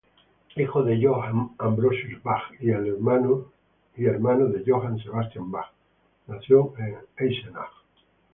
Hijo 0.55 0.81
de 0.81 0.99
Johann 0.99 1.51
Ambrosius 1.59 2.23
Bach 2.23 2.45
y 2.59 2.71
hermano 2.71 3.43
de 3.95 4.63
Johann 4.65 4.97
Sebastian 4.97 5.51
Bach, 5.51 5.71
nació 6.25 6.73
en 6.79 6.97
Eisenach. 7.17 7.69